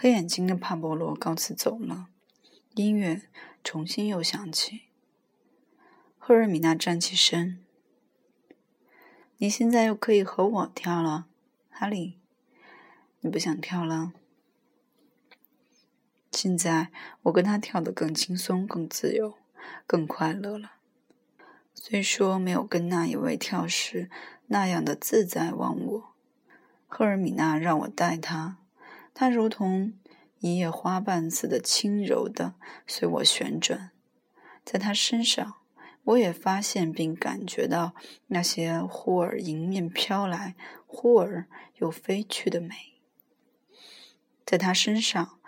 [0.00, 2.06] 黑眼睛的帕波罗告辞走了，
[2.76, 3.22] 音乐
[3.64, 4.82] 重新又响起。
[6.16, 7.58] 赫尔米娜站起身
[9.38, 11.26] ：“你现在又可以和我跳了，
[11.68, 12.16] 哈利。
[13.22, 14.12] 你不想跳了？
[16.30, 19.34] 现在我跟他跳得更轻松、更自由、
[19.84, 20.74] 更快乐了。
[21.74, 24.08] 虽说没有跟那一位跳时
[24.46, 26.14] 那样的自在忘我。
[26.86, 28.57] 赫尔米娜让我带她，
[29.20, 29.94] 她如同
[30.38, 32.54] 一叶花瓣似的轻柔地
[32.86, 33.90] 随我旋转，
[34.64, 35.54] 在她身上。”
[36.04, 37.94] 我也发现并感觉到
[38.28, 40.54] 那些忽而迎面飘来、
[40.86, 41.46] 忽而
[41.78, 42.94] 又飞去的美，
[44.46, 45.38] 在她身上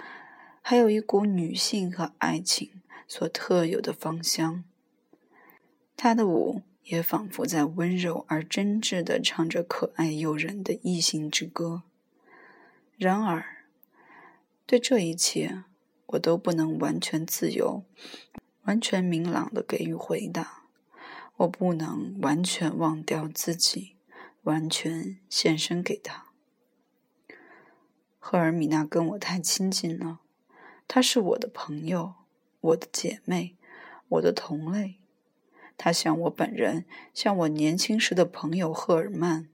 [0.61, 4.65] 还有一股女性和爱情所特有的芳香。
[5.97, 11.85] 她的舞也仿佛在温柔而真挚地唱着可爱诱人的异性之歌。
[12.99, 13.60] 然而，
[14.71, 15.65] 对这一切，
[16.07, 17.83] 我都不能完全自由。
[18.63, 20.63] 完全明朗的给予回答，
[21.39, 23.97] 我不能完全忘掉自己，
[24.43, 26.27] 完全献身给他。
[28.21, 30.21] 赫尔米娜跟我太亲近了，
[30.87, 32.15] 她是我的朋友，
[32.61, 33.57] 我的姐妹，
[34.11, 35.01] 我的同类。
[35.77, 39.49] 她像我本人，像我年轻时的朋友赫尔曼，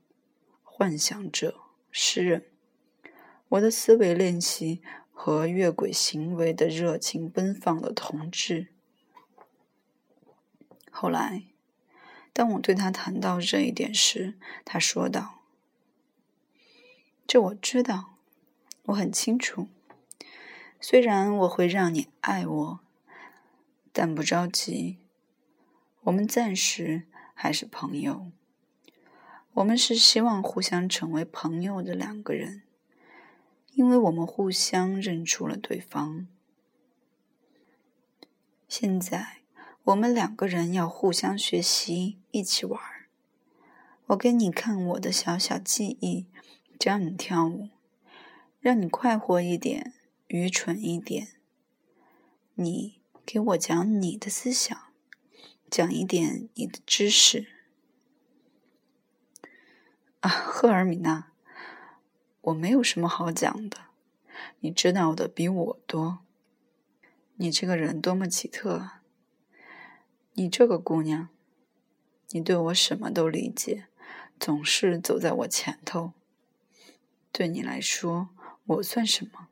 [0.62, 2.44] 幻想者、诗人。
[3.50, 4.82] 我的思维练习
[5.18, 8.68] 和越轨行为的热情奔放的同志。
[10.90, 11.44] 后来，
[12.34, 15.40] 当我对他谈到这一点时，他说道
[17.26, 18.18] ：“这我知道，
[18.84, 19.68] 我很清楚。
[20.78, 22.80] 虽然我会让你爱我，
[23.94, 24.98] 但不着急。
[26.02, 28.30] 我们暂时还是朋友。
[29.54, 32.62] 我们是希望互相成为朋友的两个人，
[33.76, 36.26] 因为我们互相认出了对方。
[38.66, 39.34] 现在。”
[39.86, 43.06] 我们两个人要互相学习，一起玩儿。
[44.06, 46.26] 我给你看我的小小技艺，
[46.76, 47.68] 教你跳舞，
[48.58, 49.94] 让你快活一点，
[50.26, 51.36] 愚蠢一点。
[52.54, 54.76] 你给我讲你的思想，
[55.70, 57.46] 讲一点你的知识。
[60.18, 61.30] 啊，赫尔米娜，
[62.46, 63.86] 我没有什么好讲的，
[64.60, 66.20] 你知道的比我多。
[67.36, 69.02] 你这个人多么奇特啊！
[70.34, 71.28] 你这个姑娘，
[72.30, 73.88] 你对我什么都理解，
[74.38, 76.12] 总是走在我前头。
[77.32, 78.28] 对你来说，
[78.66, 79.48] 我算什么？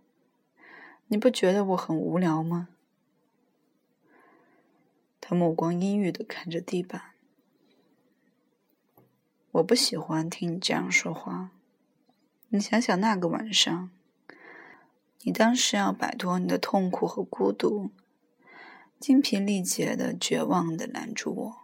[1.08, 2.68] 你不觉得我很无聊吗？
[5.20, 7.14] 他目光阴郁的看着地板。
[9.50, 11.50] 我不喜欢听你这样说话。
[12.54, 13.90] 你想想那个晚上，
[15.22, 17.90] 你当时要摆脱你的痛苦和孤独。
[19.00, 21.56] 精疲力竭的、绝望的拦住我，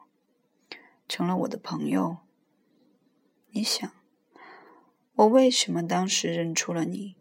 [1.07, 2.17] 成了我的朋友。
[3.51, 3.89] 你想，
[5.15, 7.15] 我为什么当时认出了你，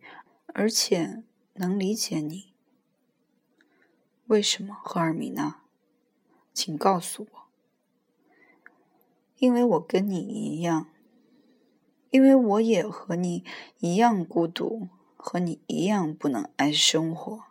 [0.48, 1.22] 而且
[1.54, 2.52] 能理解你？
[4.26, 5.62] 为什么，赫尔米娜？
[6.56, 7.40] 请告诉我。
[9.38, 10.88] 因为我跟你一样，
[12.10, 13.44] 因为我也和你
[13.80, 17.44] 一样孤独，和你一样不能爱生活，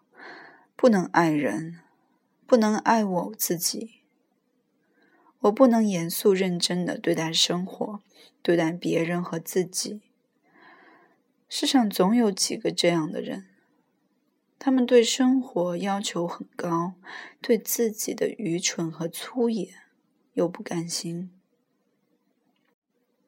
[0.74, 1.80] 不能爱人。
[2.46, 4.00] 不能爱我自己，
[5.40, 8.00] 我不能严肃认真的对待生活，
[8.40, 10.00] 对待别人和自己。
[11.46, 13.48] 世上总有几个这样的人，
[14.58, 16.94] 他们对生活要求很高，
[17.42, 19.74] 对自己的愚蠢和粗野
[20.32, 21.30] 又不甘心。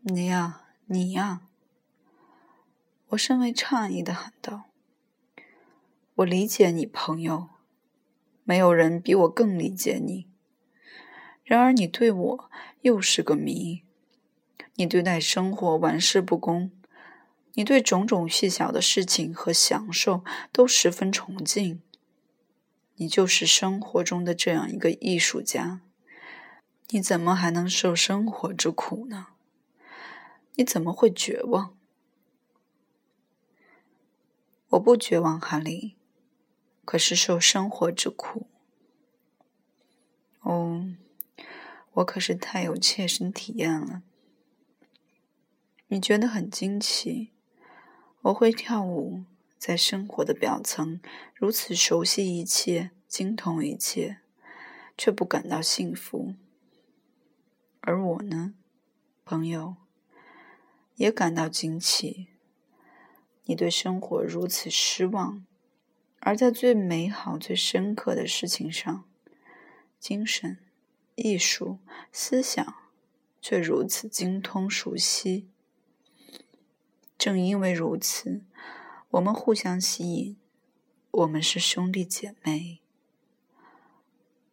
[0.01, 1.43] 你呀，你呀！
[3.11, 4.65] 我甚为诧异的喊道
[6.17, 7.51] ：“我理解你，朋友。”
[8.43, 10.27] 没有人比我更理解你。
[11.45, 12.51] 然而，你对我
[12.81, 13.85] 又是个谜。
[14.75, 16.73] 你对待生活玩世不恭，
[17.55, 21.81] 你对种种细小的事情和享受都十分崇敬。
[22.97, 25.83] 你就是生活中的这样一个艺术家。
[26.89, 29.29] 你怎么还能受生活之苦呢？
[30.61, 31.75] 你怎么会绝望？
[34.69, 35.97] 我不绝望，哈利。
[36.85, 38.47] 可是受生活之苦，
[40.41, 40.85] 哦，
[41.93, 44.03] 我可是太有切身体验了。
[45.87, 47.31] 你觉得很惊奇，
[48.21, 49.25] 我会跳舞，
[49.57, 51.01] 在生活的表层
[51.35, 54.19] 如此熟悉一切，精通一切，
[54.99, 56.35] 却不感到幸福。
[57.81, 58.53] 而我呢，
[59.25, 59.77] 朋友，
[60.97, 62.29] 也感到惊奇。
[63.45, 65.45] 你对生活如此失望。
[66.23, 69.05] 而在最美好、最深刻的事情上，
[69.99, 70.59] 精神、
[71.15, 71.79] 艺术、
[72.13, 72.75] 思想
[73.41, 75.49] 却如此精通熟悉。
[77.17, 78.43] 正因为如此，
[79.13, 80.37] 我们互相吸引，
[81.11, 82.81] 我们是兄弟姐妹。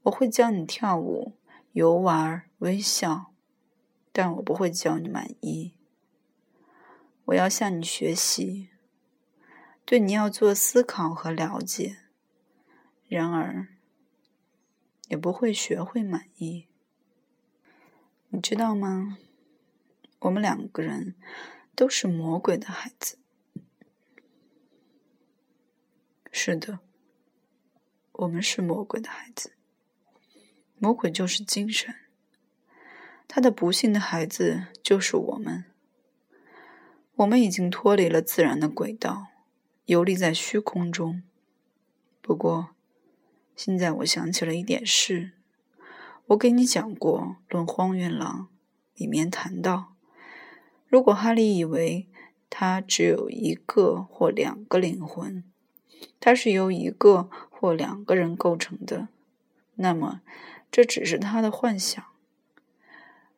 [0.03, 1.33] 我会教你跳舞、
[1.73, 3.33] 游玩、微笑，
[4.13, 5.73] 但我不会教你满意。
[7.27, 8.69] 我要向你学习，
[9.83, 11.97] 对你要做思考和了解。
[13.09, 13.67] 然而，
[15.09, 16.67] 也不会学会满意。
[18.29, 19.17] 你知道吗？
[20.19, 21.15] 我们两个人
[21.75, 23.19] 都是魔鬼的孩子。
[26.31, 26.79] 是的，
[28.13, 29.51] 我们是魔鬼的孩子。
[30.77, 31.93] 魔鬼就是精神，
[33.27, 35.65] 他的不幸的孩子就是我们。
[37.17, 39.29] 我们已经脱离了自然的轨道，
[39.85, 41.23] 游离在虚空中。
[42.21, 42.69] 不过，
[43.55, 45.31] 现在我想起了一点事。
[46.27, 48.49] 我给你讲过《论荒原狼》，
[48.99, 49.95] 里面谈到，
[50.87, 52.05] 如果哈利以为
[52.51, 55.43] 他只有一个或两个灵魂，
[56.19, 59.07] 他是由一个或两个人构成的，
[59.73, 60.21] 那么
[60.69, 62.05] 这只是他的幻想。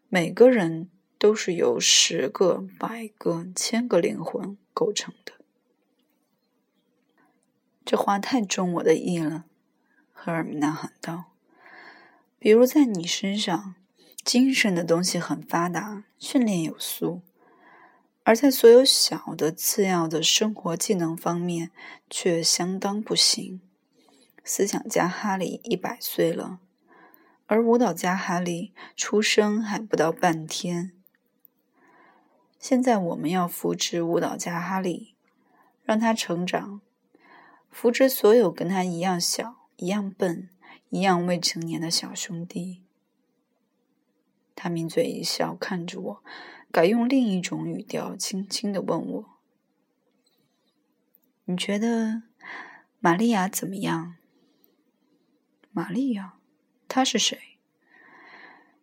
[0.10, 0.90] 每个人。
[1.20, 5.34] 都是由十个、百个、千个灵魂构成的。
[7.86, 9.46] 这话太中我的意了，
[10.14, 11.26] 赫尔米娜喊道。
[12.40, 13.76] 比如在你身上，
[14.24, 17.22] 精神的东西很发达，训练有素；
[18.24, 21.72] 而在所有小的、次要的生活技能方面，
[22.10, 23.60] 却相当不行。
[24.46, 26.60] 思想家哈利一百岁了，
[27.48, 30.94] 而舞蹈家哈利出生还不到半天。
[32.60, 35.16] 现在我们要扶植舞蹈家哈利，
[35.84, 36.82] 让他成长；
[37.72, 40.50] 扶植所有跟他一样小、一样笨、
[40.90, 42.84] 一样未成年的小兄弟。
[44.56, 46.24] 他抿嘴一笑，看着我，
[46.70, 49.26] 改用另一种语调，轻轻的问我
[51.46, 52.24] ：“你觉得
[53.00, 54.18] 玛利亚怎么样？”
[55.72, 56.34] 玛利亚，
[56.90, 57.40] 她是谁？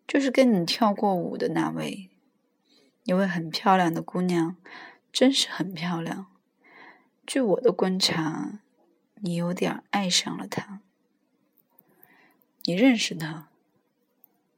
[0.09, 2.09] 就是跟你跳过舞的那位。
[3.07, 4.57] 一位很漂亮的姑娘，
[5.13, 6.27] 真是很漂亮。
[7.25, 8.59] 据我的观察，
[9.15, 10.81] 你有点爱上了她。
[12.65, 13.47] 你认识她？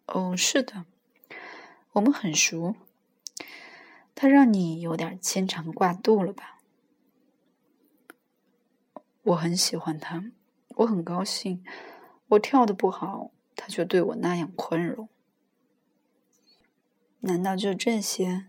[0.06, 0.86] 哦，是的，
[1.92, 2.74] 我们很熟。
[4.14, 6.62] 她让你有点牵肠挂肚了吧？
[9.24, 10.24] 我很喜欢她，
[10.68, 11.62] 我很高兴。
[12.28, 15.10] 我跳的不好，她就对我那样宽容。
[17.20, 18.46] 难道就这些？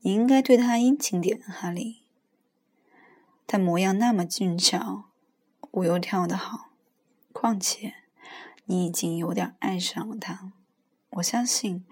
[0.00, 2.02] 你应该对他殷勤点，哈利。
[3.46, 5.04] 他模样那么俊俏，
[5.70, 6.70] 舞又跳得好，
[7.32, 7.94] 况且
[8.66, 10.52] 你已经有点爱上了他。
[11.10, 11.86] 我相信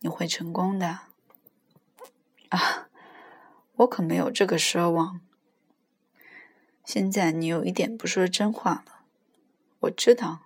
[0.00, 1.00] 你会成功的。
[2.48, 2.88] 啊，
[3.76, 5.20] 我可没有这个奢望。
[6.84, 9.02] 现在你有一点不说真话了。
[9.80, 10.40] 我知道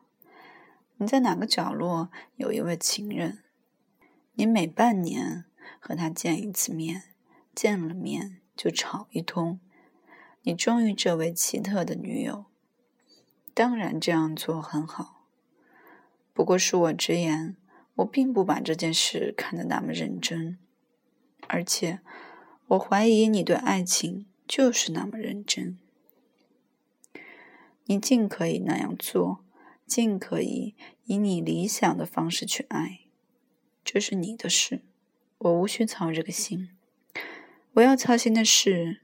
[0.97, 3.45] 你在哪个角落有一位情人。
[4.35, 5.45] 你每半年
[5.79, 7.03] 和他见一次面，
[7.55, 9.61] 见了面就吵一通。
[10.43, 12.47] 你忠于这位奇特的女友，
[13.53, 15.27] 当然这样做很好。
[16.33, 17.57] 不过恕我直言，
[17.97, 20.59] 我并不把这件事看得那么认真，
[21.49, 22.01] 而且
[22.69, 25.79] 我怀疑你对爱情就是那么认真。
[27.85, 29.45] 你尽可以那样做，
[29.85, 33.01] 尽可以以你理想的方式去爱。
[33.85, 34.83] 这是你的事，
[35.39, 36.71] 我无需操这个心。
[37.75, 39.03] 我要操心的是，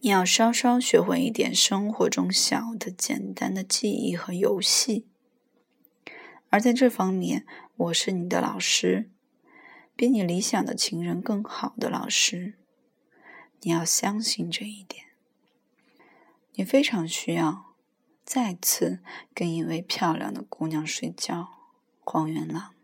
[0.00, 5.06] 你要稍稍学会一点生活中小的、简单的记忆和游戏。
[6.50, 7.46] 而在这方面，
[7.76, 9.10] 我是你的老师，
[9.94, 12.54] 比你理想的情人更好的老师。
[13.60, 15.06] 你要相信这一点。
[16.54, 17.74] 你非常需要
[18.24, 19.00] 再次
[19.34, 21.48] 跟一位漂亮的姑娘睡觉，
[22.00, 22.74] 荒原狼。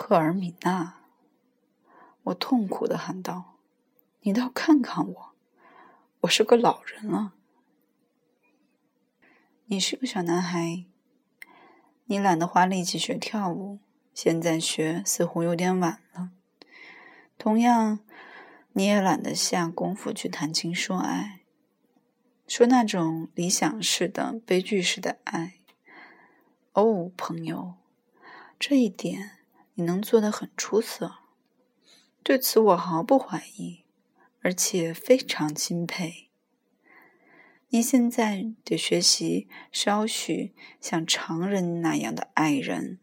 [0.00, 1.00] 赫尔米娜，
[2.22, 3.56] 我痛苦的喊道
[4.22, 5.32] ：“你倒看看我，
[6.20, 7.34] 我是个老人了。
[9.66, 10.84] 你是个小男孩，
[12.04, 13.80] 你懒得花力气学跳舞，
[14.14, 16.30] 现在学似乎有点晚了。
[17.36, 17.98] 同样，
[18.74, 21.40] 你也懒得下功夫去谈情说爱，
[22.46, 25.54] 说那种理想式的、悲剧式的爱。
[26.72, 27.74] 哦，朋友，
[28.60, 29.32] 这一点。”
[29.78, 31.18] 你能做得很出色，
[32.24, 33.84] 对此我毫不怀疑，
[34.40, 36.30] 而且非常钦佩。
[37.68, 42.98] 你现在得学习稍许像常人那样的爱人。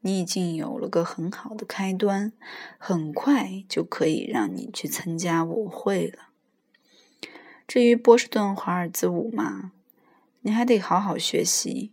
[0.00, 2.32] 你已经有了个很好的开端，
[2.78, 6.30] 很快就可以让你去参加舞会了。
[7.68, 9.72] 至于波士顿华尔兹舞嘛，
[10.40, 11.92] 你还得好好学习。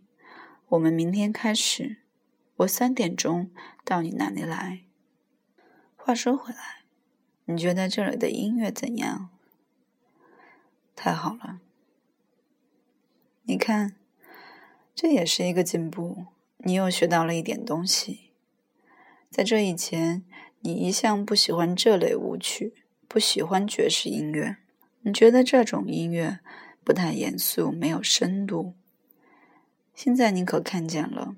[0.68, 1.98] 我们明天开始，
[2.56, 3.50] 我三点钟
[3.84, 4.84] 到你那里来。
[5.96, 6.84] 话说回来，
[7.46, 9.30] 你觉得这里的音乐怎样？
[10.94, 11.60] 太好了，
[13.42, 13.96] 你看，
[14.94, 16.26] 这也是一个进步。
[16.58, 18.30] 你又学到了一点东西。
[19.28, 20.24] 在这以前，
[20.60, 24.58] 你一向不喜欢这类舞曲，不喜欢爵士音乐。
[25.02, 26.38] 你觉得这种音乐
[26.84, 28.74] 不太严肃，没有深度。
[29.94, 31.36] 现在你可看见了，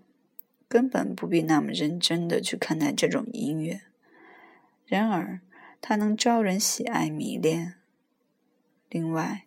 [0.68, 3.82] 根本不必那么认真的去看待这种音乐。
[4.84, 5.40] 然而，
[5.80, 7.74] 它能招人喜爱、迷恋。
[8.88, 9.46] 另外，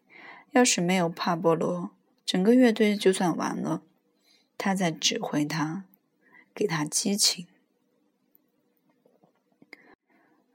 [0.52, 1.92] 要是没有帕波罗，
[2.26, 3.84] 整个乐队就算完了。
[4.58, 5.86] 他在指挥他，
[6.54, 7.48] 给他激情。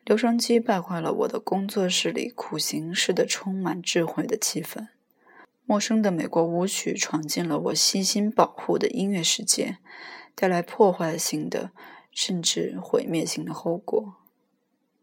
[0.04, 4.88] 留声机败坏了我的工作室里苦行式的充满智慧的气氛。
[5.64, 9.78] 陌生的美国舞曲闯进了我悉心保护的音乐世界，
[10.34, 11.70] 带来破坏性的
[12.10, 14.14] 甚至毁灭性的后果。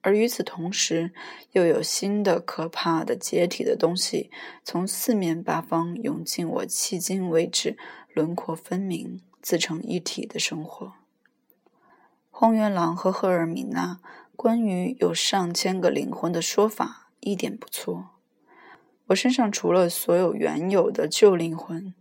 [0.02, 1.14] 而与此同时，
[1.52, 4.32] 又有新的可怕的解体的东西
[4.64, 7.78] 从四面八方涌进我迄今为止。
[8.14, 10.96] 轮廓分明、自成一体的生活。
[12.30, 14.02] 荒原狼和赫尔米娜
[14.36, 18.10] 关于有上千个灵魂的说法一点不错。
[19.06, 21.94] 我身上除了所有原有的旧灵魂，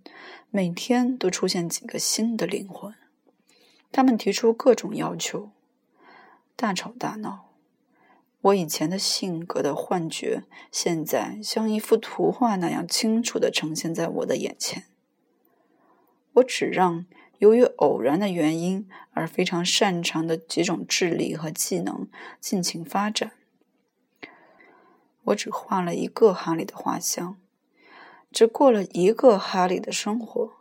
[0.51, 2.93] 每天都出现几个新的灵魂。
[3.93, 5.51] 他们提出各种要求，
[6.57, 7.51] 大吵大闹。
[8.43, 14.85] 我以前的性格的幻觉，现在像一幅图画那样清楚地呈现在我的眼前。
[16.35, 17.05] 我只让
[17.39, 22.09] 由于偶然的原因而非常擅长的几种智力和技能
[22.41, 23.33] 尽情发展。
[25.25, 27.37] 我只画了一个哈利的画像，
[28.33, 30.53] 只过了一个哈利的生活，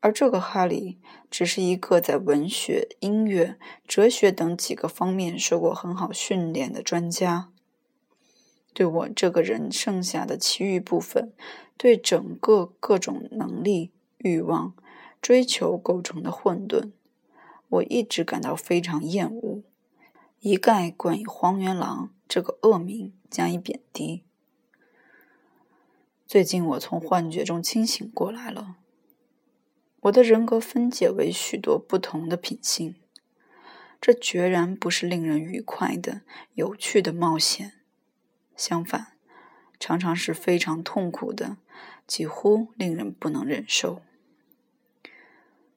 [0.00, 0.98] 而这个哈利
[1.30, 7.50] 只是一个在文学、音乐、哲学等几个方面受过很好训练的专家。
[8.74, 11.32] 对我这个人剩下的其余部分，
[11.76, 13.92] 对整个各种能力。
[14.22, 14.74] 欲望、
[15.22, 16.90] 追求构成的混沌，
[17.70, 19.62] 我一直感到非常厌恶，
[20.40, 24.24] 一概冠以荒原狼这个恶名加以贬低。
[26.26, 28.76] 最近我从幻觉中清醒过来了，
[30.02, 32.94] 我的人格分解为许多不同的品性，
[34.00, 36.22] 这决然不是令人愉快的、
[36.54, 37.74] 有趣的冒险，
[38.56, 39.08] 相反，
[39.78, 41.58] 常常是非常痛苦的，
[42.06, 44.00] 几乎令人不能忍受。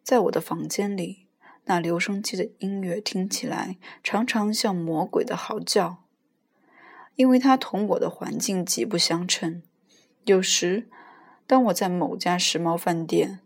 [0.01, 1.27] 在我的房间里，
[1.65, 6.03] 那留声机的音乐听起来常常像魔鬼的嚎叫，
[7.15, 9.61] 因为它同我的环境极不相称。
[10.25, 10.87] 有时，
[11.45, 13.39] 当我在某家时髦饭店，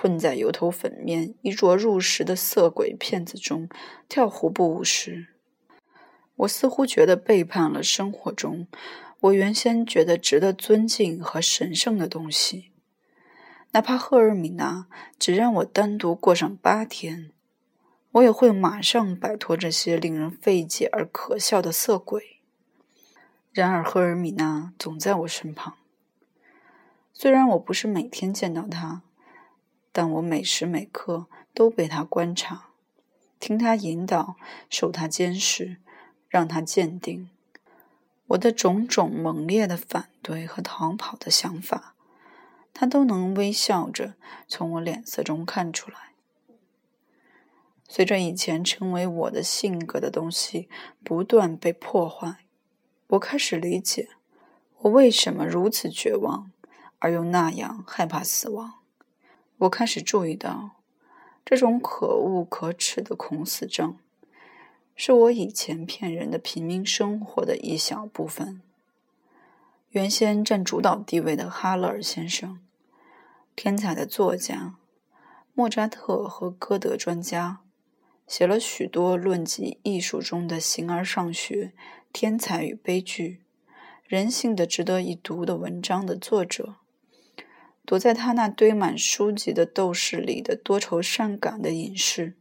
[0.00, 3.68] 混在油头粉面、衣着入时的色鬼骗子中
[4.08, 5.26] 跳胡步舞时，
[6.36, 8.68] 我似乎觉得背叛了生活中
[9.18, 12.70] 我原先觉得值得尊敬和神圣的东西。
[13.72, 14.86] 哪怕赫尔米娜
[15.18, 17.32] 只让我单独过上八天，
[18.12, 22.38] 我也会马上摆脱这些令人费解而可笑的色鬼。
[23.50, 25.74] 然而，赫尔米娜总在我身旁。
[27.12, 29.02] 虽然我不是每天见到她，
[30.00, 32.68] 但我每时每刻都被他观察，
[33.40, 34.36] 听他引导，
[34.70, 35.78] 受他监视，
[36.28, 37.28] 让他鉴定
[38.28, 41.96] 我的种种猛烈的反对和逃跑的想法。
[42.72, 44.14] 他都能微笑着
[44.46, 46.12] 从我脸色中看出来。
[47.88, 50.68] 随着以前成为我的性格的东西
[51.02, 52.44] 不断被破坏，
[53.08, 54.10] 我开始理解
[54.82, 56.52] 我为什么如此绝望，
[57.00, 58.74] 而又那样害怕死亡。
[59.58, 60.76] 我开始注意到，
[61.44, 63.98] 这种可恶可耻的恐死症，
[64.94, 68.62] 是我以前骗人的平民生活的一小部分。
[69.90, 72.60] 原先占主导地位的哈勒尔先生。
[73.56, 74.76] 天才的作家，
[75.54, 77.58] 莫扎特和歌德专家，
[78.28, 81.72] 写了许多论及艺术中的形而上学、
[82.12, 83.40] 天才与悲剧、
[84.04, 86.76] 人性的值得一读的文章的作者，
[87.88, 92.36] 躲在他那堆满书籍的斗室里的多愁善感的隐士。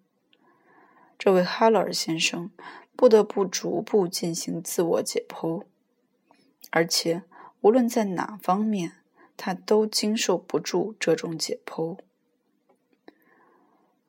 [1.17, 2.51] 这位哈勒尔先生
[2.97, 5.63] 不得不逐步进行自我解剖，
[6.69, 7.23] 而且
[7.61, 8.97] 无论在哪方面，
[9.37, 11.97] 他都经受不住这种解剖。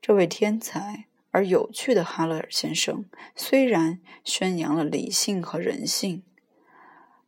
[0.03, 3.05] 这位天才而有趣的哈勒尔先生，
[3.37, 6.25] 虽然宣扬了理性和人性，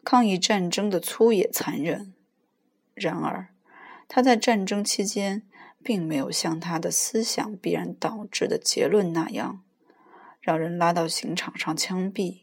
[0.02, 2.12] 抗议战争的粗野残忍，
[2.94, 3.54] 然而
[4.12, 5.44] 他在战争期间
[5.84, 9.62] 并没有像他的思想必然导致的结论那样，
[10.40, 12.40] 让人拉到刑场上枪毙。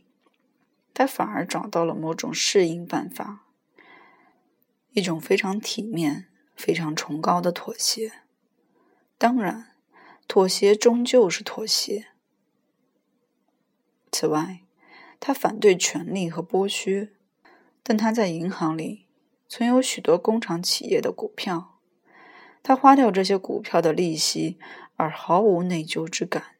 [0.93, 3.43] 他反而找到了某种适应办法，
[4.93, 8.13] 一种非常体面、非常崇高的妥协。
[9.17, 9.74] 当然。
[10.29, 12.07] 妥协终究是妥协。
[14.12, 14.59] 此外，
[15.21, 17.13] 他反对权力和剥削，
[17.81, 19.07] 但他在银行里
[19.48, 21.80] 存有许多工厂企业的股票，
[22.62, 24.58] 他花掉这些股票的利息
[24.96, 26.56] 而毫无内疚之感。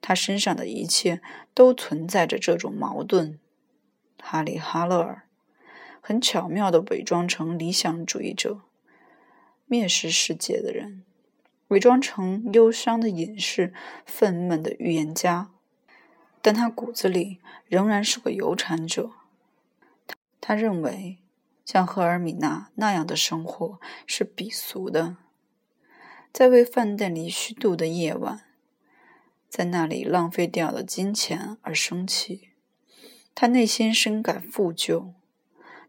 [0.00, 1.22] 他身上的一切
[1.54, 3.38] 都存在着这种矛盾。
[4.18, 5.28] 哈利·哈勒尔
[6.00, 8.62] 很巧妙地伪装成理想主义者，
[9.68, 11.04] 蔑视世界的人。
[11.68, 13.72] 伪装成忧伤的隐士、
[14.04, 15.52] 愤懑的预言家，
[16.42, 19.12] 但他骨子里仍然是个有产者。
[20.40, 21.18] 他认为，
[21.64, 25.16] 像赫尔米娜那样的生活是鄙俗的。
[26.32, 28.44] 在为饭店里虚度的夜晚，
[29.48, 32.50] 在那里浪费掉的金钱而生气，
[33.34, 35.12] 他内心深感负疚。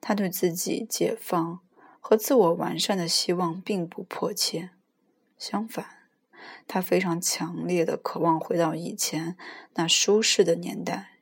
[0.04, 1.60] 他对自己解放
[2.00, 4.72] 和自我完善的希望并不迫切。
[5.38, 5.86] 相反，
[6.68, 9.38] 他非常强烈的渴望回到以前
[9.76, 11.20] 那舒适的年代。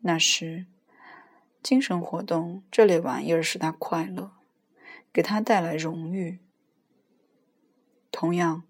[0.00, 0.64] 那时，
[1.62, 4.32] 精神活动这类玩意儿使他快乐，
[5.12, 6.40] 给他带来荣誉。
[8.10, 8.64] 同样，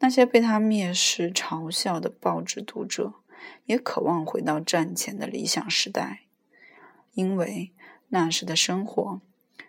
[0.00, 3.14] 那些被他蔑视、嘲笑的报纸读者
[3.66, 6.24] 也渴望回到战前的理想时代，
[7.12, 7.72] 因为
[8.08, 9.20] 那时的生活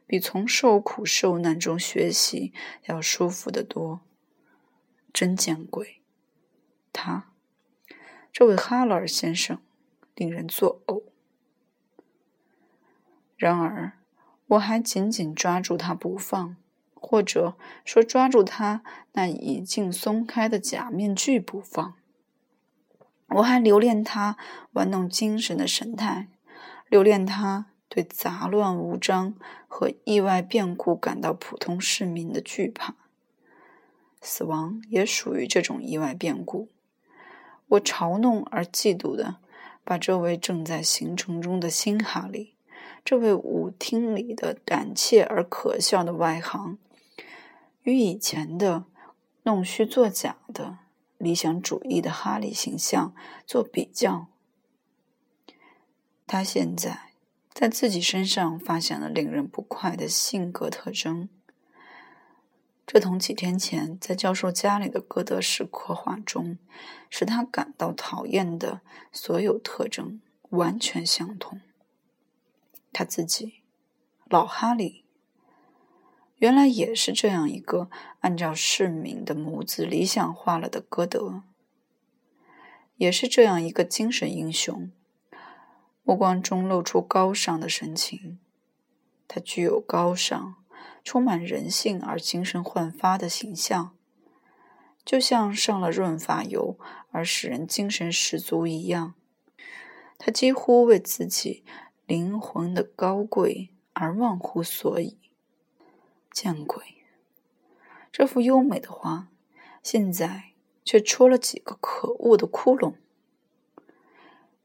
[0.08, 2.52] 比从受苦受难中学习
[2.86, 4.02] 要舒服得多。
[5.14, 6.02] 真见鬼！
[6.92, 7.32] 他，
[8.32, 9.60] 这位哈勒尔先生，
[10.16, 11.04] 令人作呕。
[13.40, 13.94] 然而，
[14.48, 16.58] 我还紧紧抓住他不放，
[16.94, 21.94] 或者说抓住他那已经松开的假面具不放。
[23.30, 24.36] 我还留恋他
[24.74, 26.28] 玩弄精神的神态，
[26.90, 29.36] 留恋他对杂乱无章
[29.70, 32.96] 和意外变故感到普通市民的惧怕。
[34.20, 36.68] 死亡也属于这种意外变故。
[37.70, 39.38] 我嘲弄而嫉妒的，
[39.86, 42.56] 把这位正在形成中的新哈利，
[43.04, 46.78] 这位舞厅里的胆怯而可笑的外行，
[47.84, 48.86] 与以前的
[49.44, 50.78] 弄虚作假的
[51.18, 53.14] 理想主义的哈利形象
[53.48, 54.28] 做比较。
[56.28, 57.14] 他现在
[57.52, 61.28] 在自己身上发现了令人不快的性格特征。
[62.86, 66.58] 这同几天前在教授家里的哥德式刻画中
[67.10, 68.82] 使他感到讨厌的
[69.12, 71.62] 所有特征完全相同。
[72.92, 73.62] 他自己，
[74.26, 75.06] 老哈利，
[76.38, 81.44] 原来也是这样一个按照市民的模子理想化了的歌德，
[82.98, 84.92] 也是这样一个精神英雄，
[86.04, 88.40] 目光中露出高尚的神情。
[89.28, 90.56] 他具有高尚。
[91.02, 93.96] 充满人性而精神焕发的形象，
[95.04, 96.78] 就像上了润发油
[97.10, 99.16] 而使人精神十足一样。
[100.20, 101.64] 他几乎为自己
[102.10, 105.20] 灵魂的高贵而忘乎所以。
[106.32, 106.84] 见鬼！
[108.12, 109.28] 这幅优美的画，
[109.84, 112.96] 现在却戳了几个可恶的窟窿。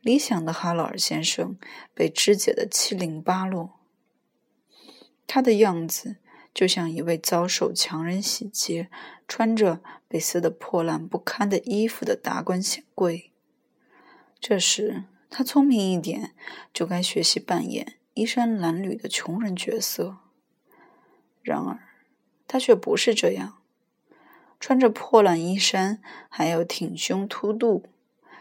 [0.01, 1.59] 理想的哈勒尔先生
[1.93, 3.79] 被肢解的七零八落，
[5.27, 6.17] 他的样子。
[6.55, 8.89] 就像一位遭受强人洗劫、
[9.27, 13.33] 穿着被撕得破烂不堪的衣服的达官显贵。
[14.39, 16.35] 这时，他聪明一点，
[16.73, 20.19] 就该学习扮演衣衫褴褛的穷人角色。
[21.43, 21.79] 然而，
[22.47, 23.59] 他却不是这样，
[24.61, 27.85] 穿着破烂衣衫，还有挺胸凸肚，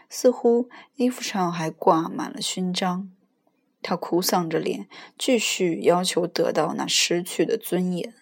[0.08, 3.10] 似乎衣服上还挂满了勋章。
[3.82, 8.14] 他哭丧着脸，继续要求得到那失去的尊严。